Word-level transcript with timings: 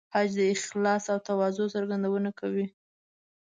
حج 0.13 0.29
د 0.37 0.39
اخلاص 0.53 1.03
او 1.13 1.17
تواضع 1.27 1.65
څرګندونه 1.75 2.29
کوي. 2.39 2.65